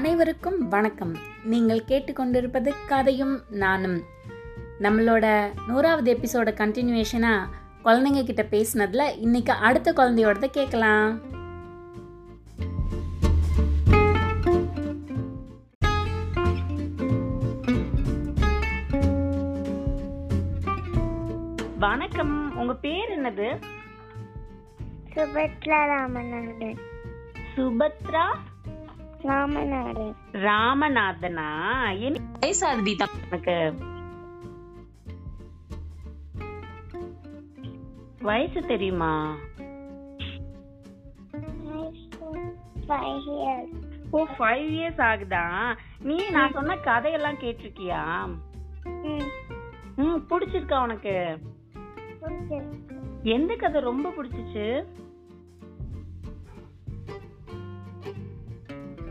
அனைவருக்கும் 0.00 0.68
வணக்கம். 0.68 1.16
நீங்கள் 1.44 1.84
கேட்டுக்கொண்டிருப்பது 1.88 2.72
கதையும் 2.88 3.42
நானும். 3.50 4.02
நம்மளோட 4.80 5.50
நூறாவது 5.66 6.14
எபிசோட 6.14 6.46
கண்டினியூஷனா 6.46 7.40
குழந்தைங்க 7.84 8.24
கிட்ட 8.24 8.42
பேசினதுல 8.42 9.18
இன்னைக்கு 9.18 9.52
அடுத்த 9.52 9.92
குழந்தையோடத 9.92 10.46
கேட்கலாம். 10.46 11.20
வணக்கம். 21.78 22.56
உங்க 22.56 22.74
பேர் 22.74 23.22
என்னது? 23.22 23.62
சுபத்ரா 25.14 25.86
ராமநாதன் 25.86 26.78
சுபத்ரா 27.56 28.26
ராமநாதன். 29.22 30.14
ராமநாதனா? 30.32 31.70
என்ன 32.00 32.20
வயசாகுதி 32.40 32.96
உனக்கு 32.96 33.74
வயசு 38.18 38.60
தெரியுமா? 38.60 39.36
ஓ 44.10 44.24
ஃபைவ் 44.38 44.72
இயர்ஸ் 44.72 45.02
ஆகுதா? 45.02 45.76
நீ 46.00 46.30
நான் 46.30 46.52
சொன்ன 46.52 46.76
கதையெல்லாம் 46.76 47.34
கேட்டிருக்கியா? 47.34 48.28
ம். 49.02 50.24
பிடிச்சிருக்கா 50.30 50.82
உனக்கு? 50.82 51.38
எந்த 53.22 53.54
கதை 53.54 53.80
ரொம்ப 53.80 54.08
பிடிச்சிச்சு? 54.08 54.84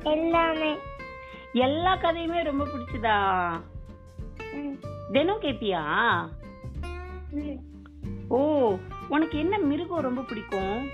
எல்லாமே. 0.03 0.75
எல்லா 1.53 1.97
கதையுமே 1.97 2.43
ரொம்ப 2.43 2.65
பிடிச்சதா? 2.65 3.17
தினம் 5.11 5.41
கேப்பியா. 5.41 5.83
ஓ 8.27 8.77
உனக்கு 9.09 9.39
என்ன 9.39 9.57
மிருகம் 9.57 10.01
ரொம்ப 10.01 10.21
பிடிக்கும்? 10.21 10.89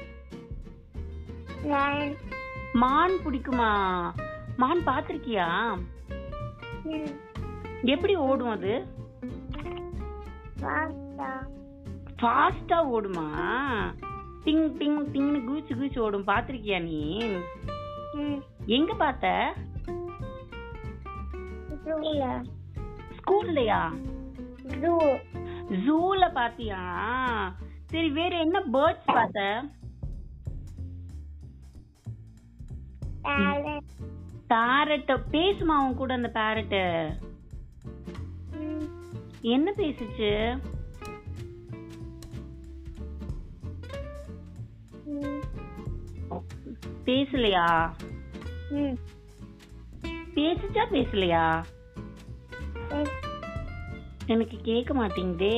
மான். 2.73 3.12
பிடிக்குமா? 3.12 3.72
மான் 4.58 4.86
பாத்திருக்கியா? 4.86 5.78
எப்படி 7.81 8.16
ஓடும் 8.16 8.50
அது? 8.50 8.86
ஃபாஸ்டா 12.22 12.78
ஓடுமா? 12.95 13.30
டிங் 14.45 14.67
டிங் 14.80 15.03
டிங்னு 15.14 15.42
கூச்சு 15.47 15.73
கூச்சு 15.73 16.00
ஓடும். 16.00 16.28
பாத்திருக்கியா 16.28 16.81
நீ? 16.81 17.31
எங்க 18.66 18.94
பார்த்த? 18.94 19.54
ஸ்கூல்லையா? 23.18 23.82
ஜூல 25.86 26.34
பாத்தியா 26.34 26.82
சரி 27.86 28.10
வேற 28.10 28.38
என்ன 28.38 28.60
பேர்ட்ஸ் 28.60 29.14
பார்த்த? 29.14 29.64
பேரட் 34.50 35.12
பேசுமா 35.32 35.76
அவன் 35.78 35.96
கூட 35.96 36.14
அந்த 36.14 36.32
பேரட் 36.34 36.78
என்ன 39.42 39.74
பேசுச்சு? 39.78 40.32
பேசலையா. 47.06 47.68
பேசுச்சா 50.36 50.84
பேசலையா 50.92 51.44
பேச- 52.90 53.22
எனக்கு 54.26 54.62
கேட்க 54.62 54.94
மாட்டேங்குதே 54.94 55.58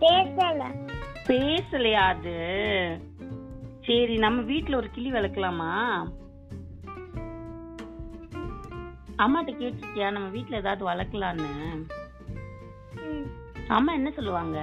பேசல 0.00 0.62
பேசலையா 1.28 2.02
அது 2.06 2.34
சரி 3.80 4.16
நம்ம 4.16 4.40
வீட்ல 4.42 4.76
ஒரு 4.76 4.90
கிளி 4.90 5.12
வளர்க்கலாமா 5.12 5.70
அம்மாட்ட 9.16 9.52
கேட்டிருக்கியா 9.52 10.10
நம்ம 10.10 10.28
வீட்ல 10.28 10.56
ஏதாவது 10.56 10.84
வளர்க்கலான்னு 10.90 11.50
அம்மா 13.68 13.92
என்ன 13.92 14.10
சொல்லுவாங்க. 14.10 14.58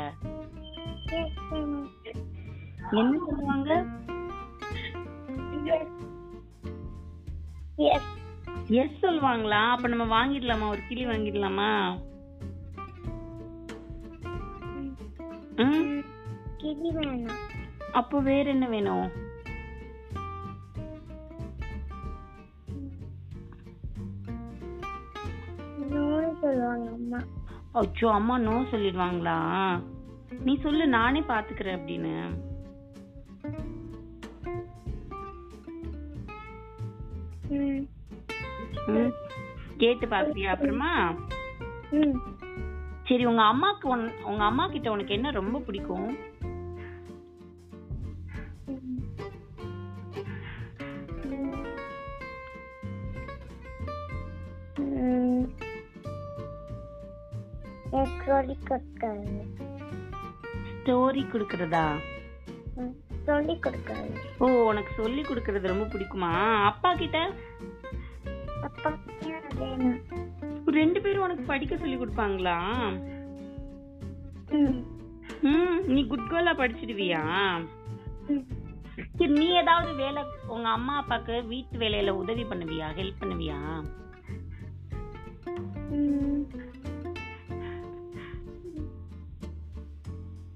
என்ன 2.91 3.17
சொல்லுவாங்க 3.25 3.71
Yes. 7.77 8.01
எஸ் 8.67 9.01
சொல்லுவாங்களா? 9.01 9.69
அப்ப 9.69 9.87
நம்ம 9.87 10.05
வாங்கிடலாமா? 10.13 10.69
ஒரு 10.69 10.81
கிளி 10.87 11.05
வாங்கிடலாமா. 11.05 11.97
கிளி 16.57 16.89
வேணாம். 16.95 17.39
அப்போ 17.91 18.19
வேற 18.19 18.49
என்ன 18.49 18.67
வேணும்? 18.67 19.11
சொல்லுவாங்க 26.41 26.91
அம்மா. 26.91 27.19
அச்சோ 27.73 28.05
அம்மா 28.05 28.37
நோ 28.37 28.51
சொல்லிடுவாங்களா? 28.51 29.37
நீ 30.39 30.59
சொல்லு 30.61 30.87
நானே 30.87 31.19
பாத்துக்கிறேன் 31.19 31.79
அப்படின்னு. 31.79 32.37
கேட்டு 39.77 40.07
பாத்தியா 40.07 40.51
அப்புறமா? 40.51 41.13
சரி 43.03 43.25
உங்க 43.25 43.41
அம்மாக்கு 43.41 43.87
உன்- 43.87 44.23
உங்க 44.23 44.43
அம்மா 44.43 44.67
கிட்ட 44.67 44.91
உனக்கு 44.91 45.13
என்ன 45.13 45.31
ரொம்ப 45.31 45.59
பிடிக்கும்? 45.59 46.17
ஸ்டோரி 60.79 61.23
கொடுக்கறதா? 61.25 61.85
சொல்லி 63.23 63.53
கொடுக்காது 63.53 64.17
ஓ 64.37 64.47
உனக்கு 64.47 64.93
சொல்லி 64.93 65.21
கொடுக்கறது 65.21 65.67
ரொம்ப 65.67 65.85
பிடிக்குமா? 65.85 66.63
அப்பா 66.63 66.95
கிட்ட? 66.95 67.31
அப்பா 68.61 68.97
ரெண்டு 70.65 71.01
பேரும் 71.01 71.21
உனக்கு 71.21 71.43
படிக்க 71.43 71.77
சொல்லி 71.77 71.95
கொடுப்பாங்களா? 71.95 72.57
ம். 75.41 75.85
நீ 75.85 76.07
குட் 76.07 76.27
கேர்லா 76.29 76.53
படிச்சிடுவியா. 76.53 77.21
சரி 79.17 79.31
நீ 79.31 79.47
ஏதாவது 79.47 79.93
வேலை 79.93 80.23
உங்க 80.47 80.69
அம்மா 80.69 81.03
அப்பாக்கு 81.03 81.47
வீட்டு 81.47 81.77
வேலையில 81.77 82.09
உதவி 82.09 82.43
பண்ணுவியா? 82.43 82.85
ஹெல்ப் 82.97 83.21
பண்ணுவியா. 83.21 83.83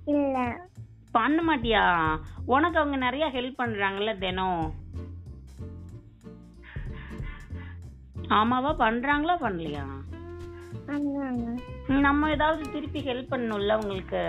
இல்ல. 0.05 0.65
பண்ண 1.17 1.39
மாட்டியா? 1.47 1.83
உனக்கு 2.45 2.79
அவங்க 2.79 2.97
நிறைய 2.97 3.25
ஹெல்ப் 3.33 3.59
பண்றாங்கல்ல 3.61 4.11
தினம். 4.17 4.65
ஆமாவா? 8.29 8.71
பண்றாங்களா? 8.83 9.35
பண்ணலையா? 9.43 9.85
நம்ம 12.05 12.29
ஏதாவது 12.29 12.71
திருப்பி 12.71 12.99
ஹெல்ப் 13.01 13.31
பண்ணணும்ல 13.31 13.73
உங்களுக்கு? 13.81 14.23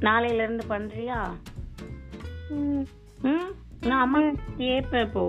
நாளையில 0.00 0.40
இருந்து 0.40 0.64
பண்றியா 0.70 1.20
நான் 3.80 4.00
அம்மா 4.00 4.18
கேட்பேன் 4.56 5.06
இப்போ. 5.06 5.24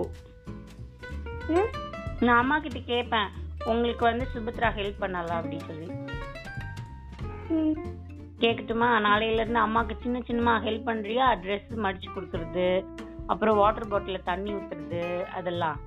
நான் 2.20 2.38
அம்மா 2.38 2.58
கிட்ட 2.58 2.80
கேட்பேன். 2.86 3.28
உங்களுக்கு 3.64 4.04
வந்து 4.04 4.26
சுபத்ரா 4.34 4.68
ஹெல்ப் 4.78 4.98
பண்ணலாம் 4.98 5.40
அப்படின்னு 5.42 5.66
சொல்லி. 5.66 5.86
கேட்கட்டுமா 8.38 8.88
நாளையில 9.06 9.40
இருந்து 9.40 9.60
அம்மாக்கு 9.60 9.90
சின்ன 10.02 10.18
சின்னமா 10.18 10.54
ஹெல்ப் 10.64 10.88
பண்றியா? 10.88 11.26
ட்ரெஸ் 11.42 11.70
மடிச்சு 11.76 12.08
கொடுக்கறது 12.14 12.84
அப்புறம் 13.26 13.56
வாட்டர் 13.56 13.88
பாட்டில 13.88 14.22
தண்ணி 14.22 14.54
ஊத்துறது 14.54 15.24
அதெல்லாம். 15.24 15.78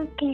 ஓகே. 0.00 0.28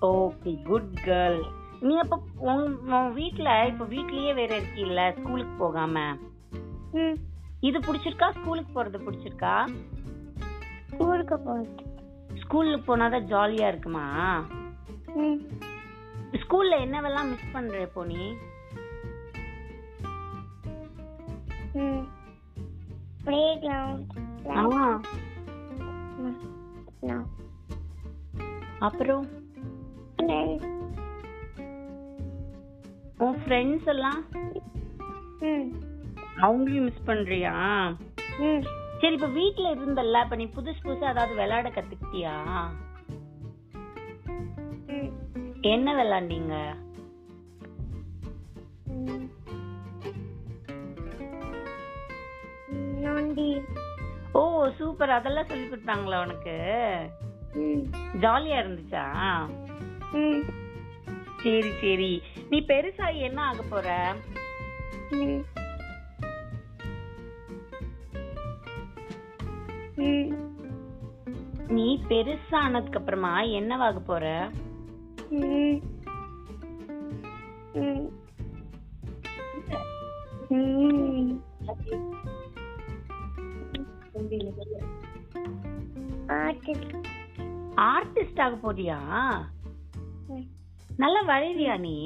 ஓகே 0.00 0.62
குட் 0.62 0.92
கேர்ள் 1.04 1.42
நீ 1.80 1.98
அப்ப 1.98 2.18
உன் 2.36 3.12
வீட்ல 3.12 3.66
இப்ப 3.66 3.84
வீட்லயே 3.84 4.34
வேற 4.34 4.60
இருக்கீல்ல 4.60 5.20
ஸ்கூலுக்கு 5.20 5.54
போகாம? 5.58 6.16
ம். 6.92 7.16
இது 7.60 7.78
பிடிச்சிருக்கா? 7.78 8.30
ஸ்கூலுக்கு 8.30 8.72
போறது 8.74 8.98
பிடிச்சிருக்கா? 9.06 9.54
ஸ்கூலுக்கு 10.90 11.38
போகுது 11.38 11.92
ஸ்கூலுக்கு 12.34 12.96
போனாதான் 12.96 13.28
ஜாலியா 13.30 13.68
இருக்குமா? 13.68 14.06
ஸ்கூல்ல 16.34 16.74
என்னவெல்லாம் 16.84 17.28
மிஸ் 17.28 17.52
பண்ற 17.52 17.80
இப்போ 17.80 18.04
நீ 18.04 18.20
ஆ. 24.56 25.00
No. 27.02 27.16
அப்புறம். 28.78 29.24
உன் 33.18 33.38
ஃப்ரெண்ட்ஸ் 33.40 33.86
எல்லாம்? 33.86 34.20
அவங்களையும் 36.36 36.86
மிஸ் 36.86 37.06
பண்றியா? 37.06 37.52
சரி 39.00 39.14
இப்ப 39.14 39.26
வீட்ல 39.26 39.74
இருந்தல்ல 39.74 40.22
இப்ப 40.22 40.36
நீ 40.36 40.44
புதுசு 40.56 40.80
புதுசா 40.84 41.10
ஏதாவது 41.10 41.34
விளையாட 41.34 41.68
கத்துக்கிட்டியா? 41.68 42.34
என்ன. 45.68 46.76
நொண்டி. 53.00 53.62
ஓ 54.32 54.68
சூப்பர். 54.78 55.10
அதெல்லாம் 55.10 55.46
சொல்லி 55.46 55.66
கொடுத்தாங்களா 55.66 56.22
உனக்கு. 56.22 56.54
ஜாலியா 58.20 58.56
இருந்துச்சா? 58.62 59.04
சரி 61.42 61.70
சரி. 61.80 62.22
நீ 62.50 62.60
பெருசாகி 62.68 63.20
என்ன 63.20 63.42
ஆக 63.42 63.62
போற? 63.62 64.14
நீ 71.68 72.00
பெருசானதுக்கு 72.08 72.96
அப்புறமா 72.96 73.40
என்னவாக 73.40 73.98
போற? 73.98 74.50
ம் 75.34 75.78
ம் 77.74 78.08
ம் 80.50 81.32
ஆர்டிஸ்ட் 86.36 86.94
ஆர்டிஸ்ட் 87.86 88.40
ஆக 88.40 88.54
போறியா? 88.56 88.98
நல்லா 90.96 91.20
வரைவியா 91.24 91.78
நீ? 91.78 91.96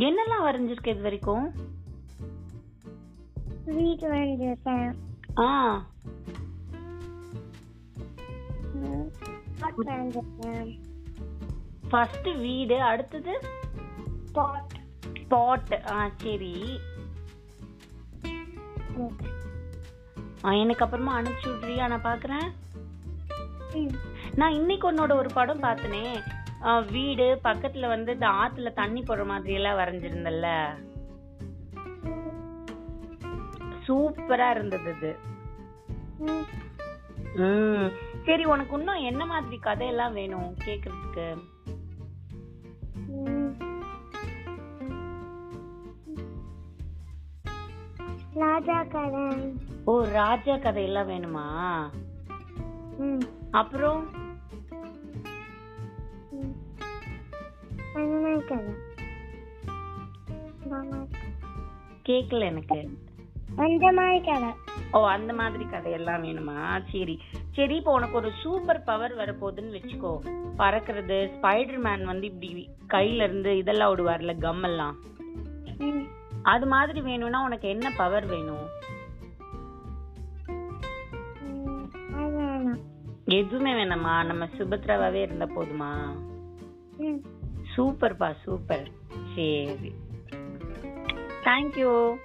என்னெல்லாம் 0.00 0.44
வரைஞ்சிருக்க 0.44 0.86
இது 0.86 1.00
வரைக்கும்? 1.00 1.46
வீட்டு 3.64 4.12
வந்துருக்கேன் 4.12 4.90
ஆ. 5.40 5.48
வந்துருக்கேன் 9.86 10.70
ஃபர்ஸ்ட் 11.90 12.28
வீடு 12.36 12.82
அடுத்தது 12.82 13.40
பாட் 14.32 14.72
ஸ்பாட் 15.12 15.90
ஆ 15.90 16.10
சரி. 16.16 16.80
ஆ, 20.44 20.50
எனக்கு 20.52 20.84
அப்புறமா 20.84 21.20
அனுப்பிச்சு 21.20 21.46
விட்றியா 21.46 21.88
நான் 21.88 22.04
பாக்குறேன். 22.04 22.48
ம். 23.74 23.94
நான் 24.34 24.52
இன்னைக்கு 24.52 24.92
உன்னோட 24.92 25.12
ஒரு 25.14 25.28
படம் 25.34 25.62
பார்த்தனே. 25.62 26.22
வீடு 26.90 27.40
பக்கத்துல 27.44 27.88
வந்து 27.88 28.12
இந்த 28.12 28.26
ஆத்துல 28.26 28.72
தண்ணி 28.72 29.02
போடுற 29.02 29.26
மாதிரி 29.26 29.54
எல்லாம் 29.54 29.78
வரைஞ்சிருந்தல்ல. 29.78 30.48
சூப்பரா 33.86 34.50
இருந்தது 34.50 35.16
ம். 37.34 37.86
சரி 38.24 38.44
உனக்கு 38.44 38.78
இன்னும் 38.78 38.94
என்ன 38.94 39.26
மாதிரி 39.26 39.56
கதையெல்லாம் 39.58 40.12
வேணும் 40.12 40.56
கேக்குறதுக்கு? 40.64 41.26
ராஜா 48.40 48.82
கடன் 48.82 49.58
ஓ 49.84 50.04
ராஜா 50.12 50.56
கதையெல்லாம் 50.56 51.08
வேணுமா? 51.08 51.46
ம். 52.98 53.20
அப்புறம்? 53.50 54.06
கதை 57.92 58.24
கேக்கல 62.06 62.38
எனக்கு. 62.38 62.98
அந்த 63.56 63.92
மாதிரி 63.92 64.20
கதை 64.24 64.48
ஓ 64.92 65.08
அந்த 65.08 65.32
மாதிரி 65.32 65.64
கதையெல்லாம் 65.64 66.24
வேணுமா? 66.24 66.82
சரி. 66.92 67.20
சரி 67.52 67.76
இப்போ 67.76 67.92
உனக்கு 67.92 68.16
ஒரு 68.16 68.30
சூப்பர் 68.42 68.84
பவர் 68.84 69.16
வரப்போகுதுன்னு 69.16 69.78
வச்சுக்கோ. 69.78 70.18
பறக்கிறது 70.58 71.30
ஸ்பைடர் 71.40 71.78
மேன் 71.78 72.04
வந்து 72.04 72.26
இப்படி 72.26 72.68
கையில 72.88 73.22
இருந்து 73.22 73.56
இதெல்லாம் 73.56 73.96
விடுவார்ல 73.96 74.38
கம் 74.38 74.62
எல்லாம். 74.62 74.96
அது 76.42 76.66
மாதிரி 76.66 77.00
வேணும்னா 77.00 77.44
உனக்கு 77.44 77.68
என்ன 77.68 77.92
பவர் 77.96 78.26
வேணும்? 78.26 78.68
எதுவுமே 83.24 83.72
வேணாமா 83.72 84.24
நம்ம 84.24 84.44
சுபத்ராவாவே 84.46 85.12
இருந்தா 85.12 85.44
போதுமா? 85.44 85.92
சூப்பர்ப்பா 87.76 88.34
சூப்பர். 88.42 88.90
சரி. 89.34 89.94
தேங்க்யூ 91.44 92.16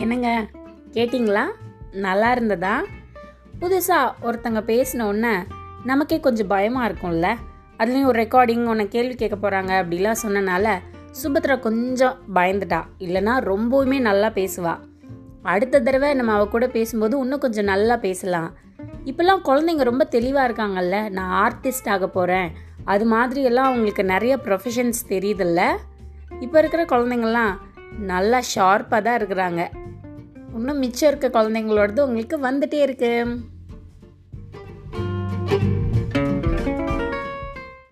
என்னங்க? 0.00 0.46
கேட்டிங்களா? 0.92 1.44
நல்லா 1.92 2.32
இருந்ததா? 2.32 2.74
புதுசாக 3.60 4.12
ஒருத்தங்க 4.22 4.60
பேசினோடனே 4.70 5.32
நமக்கே 5.84 6.20
கொஞ்சம் 6.20 6.46
பயமாக 6.46 6.88
இருக்கும்ல. 6.88 7.28
அதுலேயும் 7.78 8.04
ஒரு 8.04 8.22
ரெக்கார்டிங் 8.22 8.64
உன்னை 8.64 8.88
கேள்வி 8.88 9.14
கேட்க 9.14 9.36
போகிறாங்க 9.36 9.72
அப்படிலாம் 9.82 10.22
சொன்னனால 10.22 10.66
சுபத்ரா 11.22 11.58
கொஞ்சம் 11.58 12.16
பயந்துட்டா. 12.34 12.80
இல்லைன்னா 12.98 13.34
ரொம்பவுமே 13.50 14.00
நல்லா 14.00 14.28
பேசுவா. 14.28 14.74
அடுத்த 15.42 15.80
தடவை 15.80 16.14
நம்ம 16.14 16.32
அவ 16.32 16.46
கூட 16.46 16.66
பேசும்போது 16.66 17.18
இன்னும் 17.18 17.38
கொஞ்சம் 17.38 17.64
நல்லா 17.64 17.96
பேசலாம். 17.96 18.50
இப்போல்லாம் 19.04 19.44
குழந்தைங்க 19.44 19.84
ரொம்ப 19.90 20.04
தெளிவாக 20.04 20.48
இருக்காங்கல்ல. 20.48 21.10
நான் 21.10 21.34
ஆர்டிஸ்ட் 21.44 21.88
ஆக 21.88 22.08
போகிறேன் 22.08 22.50
அது 22.84 23.04
மாதிரி 23.04 23.42
எல்லாம் 23.42 23.66
அவங்களுக்கு 23.66 24.04
நிறைய 24.04 24.36
ப்ரொஃபஷன்ஸ் 24.44 25.00
தெரியுதுல்ல. 25.08 25.62
இப்போ 26.40 26.58
இருக்கிற 26.58 26.84
குழந்தைங்கள்லாம் 26.84 27.54
நல்லா 27.98 28.38
ஷார்ப்பாக 28.54 29.02
தான் 29.02 29.18
இருக்கிறாங்க. 29.20 29.62
இன்னும் 30.56 30.78
மிச்சம் 30.78 31.08
இருக்க 31.08 31.28
குழந்தைங்களோடது 31.28 32.00
உங்களுக்கு 32.00 32.36
வந்துட்டே 32.40 32.78
இருக்குது 32.82 33.34